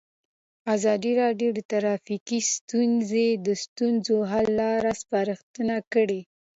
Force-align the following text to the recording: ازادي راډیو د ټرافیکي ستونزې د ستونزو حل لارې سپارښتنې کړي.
ازادي 0.75 1.11
راډیو 1.21 1.49
د 1.53 1.59
ټرافیکي 1.71 2.39
ستونزې 2.55 3.27
د 3.45 3.47
ستونزو 3.63 4.17
حل 4.31 4.47
لارې 4.59 4.93
سپارښتنې 5.01 5.77
کړي. 5.93 6.21